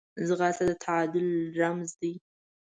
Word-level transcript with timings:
ځغاسته 0.27 0.63
د 0.69 0.71
تعادل 0.83 1.27
رمز 1.59 1.91
دی 2.01 2.13